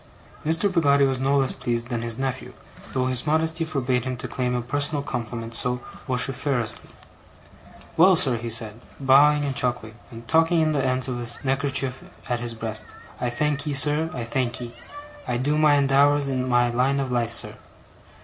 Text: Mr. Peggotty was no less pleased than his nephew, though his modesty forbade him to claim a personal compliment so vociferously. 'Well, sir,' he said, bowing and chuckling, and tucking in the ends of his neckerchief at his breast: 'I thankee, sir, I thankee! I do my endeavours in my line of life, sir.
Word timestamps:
Mr. 0.43 0.73
Peggotty 0.73 1.05
was 1.05 1.19
no 1.19 1.37
less 1.37 1.53
pleased 1.53 1.89
than 1.89 2.01
his 2.01 2.17
nephew, 2.17 2.53
though 2.93 3.05
his 3.05 3.27
modesty 3.27 3.63
forbade 3.63 4.03
him 4.03 4.17
to 4.17 4.27
claim 4.27 4.55
a 4.55 4.61
personal 4.63 5.03
compliment 5.03 5.53
so 5.53 5.79
vociferously. 6.07 6.89
'Well, 7.97 8.15
sir,' 8.15 8.37
he 8.37 8.49
said, 8.49 8.81
bowing 8.99 9.45
and 9.45 9.55
chuckling, 9.55 9.99
and 10.09 10.27
tucking 10.27 10.59
in 10.59 10.71
the 10.71 10.83
ends 10.83 11.07
of 11.07 11.19
his 11.19 11.37
neckerchief 11.43 12.03
at 12.27 12.39
his 12.39 12.55
breast: 12.55 12.95
'I 13.19 13.29
thankee, 13.29 13.75
sir, 13.75 14.09
I 14.11 14.23
thankee! 14.23 14.73
I 15.27 15.37
do 15.37 15.55
my 15.55 15.75
endeavours 15.75 16.27
in 16.27 16.49
my 16.49 16.69
line 16.71 16.99
of 16.99 17.11
life, 17.11 17.31
sir. 17.31 17.53